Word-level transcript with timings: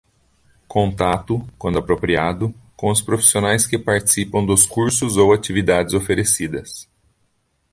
Contato, 0.67 1.47
quando 1.59 1.77
apropriado, 1.77 2.51
com 2.75 2.89
os 2.89 3.03
profissionais 3.03 3.67
que 3.67 3.77
participam 3.77 4.43
dos 4.43 4.65
cursos 4.65 5.15
ou 5.15 5.31
atividades 5.31 5.93
oferecidas. 5.93 6.89